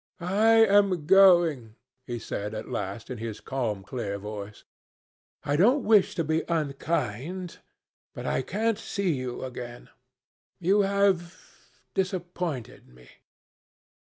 "I 0.19 0.65
am 0.65 1.05
going," 1.05 1.75
he 2.07 2.17
said 2.17 2.55
at 2.55 2.69
last 2.71 3.11
in 3.11 3.19
his 3.19 3.39
calm 3.39 3.83
clear 3.83 4.17
voice. 4.17 4.63
"I 5.43 5.55
don't 5.55 5.83
wish 5.83 6.15
to 6.15 6.23
be 6.23 6.41
unkind, 6.49 7.59
but 8.15 8.25
I 8.25 8.41
can't 8.41 8.79
see 8.79 9.13
you 9.13 9.43
again. 9.45 9.89
You 10.59 10.81
have 10.81 11.39
disappointed 11.93 12.87
me." 12.89 13.09